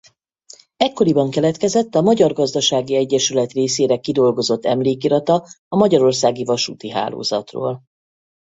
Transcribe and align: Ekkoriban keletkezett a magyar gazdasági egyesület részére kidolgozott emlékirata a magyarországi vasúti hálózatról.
Ekkoriban 0.77 1.29
keletkezett 1.29 1.95
a 1.95 2.01
magyar 2.01 2.33
gazdasági 2.33 2.95
egyesület 2.95 3.51
részére 3.51 3.99
kidolgozott 3.99 4.65
emlékirata 4.65 5.45
a 5.67 5.77
magyarországi 5.77 6.43
vasúti 6.43 6.89
hálózatról. 6.89 7.83